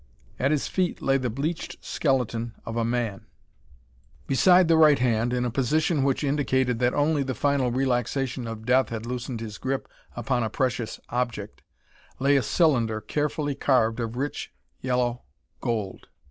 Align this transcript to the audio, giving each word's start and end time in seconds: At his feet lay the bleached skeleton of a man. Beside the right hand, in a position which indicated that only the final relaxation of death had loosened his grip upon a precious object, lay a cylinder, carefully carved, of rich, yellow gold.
At 0.39 0.49
his 0.49 0.67
feet 0.67 0.99
lay 0.99 1.17
the 1.17 1.29
bleached 1.29 1.77
skeleton 1.85 2.55
of 2.65 2.75
a 2.75 2.83
man. 2.83 3.27
Beside 4.25 4.67
the 4.67 4.75
right 4.75 4.97
hand, 4.97 5.31
in 5.31 5.45
a 5.45 5.51
position 5.51 6.03
which 6.03 6.23
indicated 6.23 6.79
that 6.79 6.95
only 6.95 7.21
the 7.21 7.35
final 7.35 7.69
relaxation 7.69 8.47
of 8.47 8.65
death 8.65 8.89
had 8.89 9.05
loosened 9.05 9.41
his 9.41 9.59
grip 9.59 9.87
upon 10.15 10.41
a 10.41 10.49
precious 10.49 10.99
object, 11.09 11.61
lay 12.17 12.35
a 12.35 12.41
cylinder, 12.41 12.99
carefully 12.99 13.53
carved, 13.53 13.99
of 13.99 14.15
rich, 14.17 14.51
yellow 14.79 15.21
gold. 15.59 16.07